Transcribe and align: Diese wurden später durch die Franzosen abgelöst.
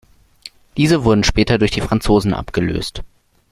Diese 0.77 1.03
wurden 1.03 1.23
später 1.23 1.59
durch 1.59 1.69
die 1.69 1.81
Franzosen 1.81 2.33
abgelöst. 2.33 3.03